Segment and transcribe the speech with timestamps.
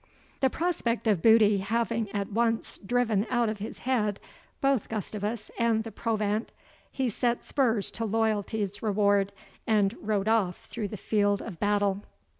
[0.39, 4.19] The prospect of booty having at once driven out of his head
[4.59, 6.51] both Gustavus and the provant,
[6.91, 9.31] he set spurs to Loyalty's Reward,
[9.67, 12.01] and rode off through the field of battle.